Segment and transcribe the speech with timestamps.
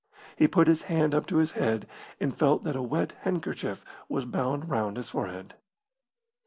[0.35, 1.87] He put his hand up to his head
[2.19, 5.53] and felt that a wet handkerchief was bound round his forehead.